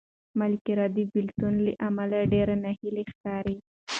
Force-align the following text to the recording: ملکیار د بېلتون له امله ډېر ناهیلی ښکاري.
ملکیار 0.39 0.81
د 0.95 0.97
بېلتون 1.11 1.53
له 1.65 1.71
امله 1.87 2.19
ډېر 2.33 2.47
ناهیلی 2.63 3.03
ښکاري. 3.11 3.57